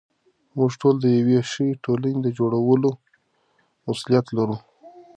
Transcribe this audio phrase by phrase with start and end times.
[0.57, 2.89] موږ ټول د یوې ښې ټولنې د جوړولو
[3.85, 4.57] مسوولیت لرو.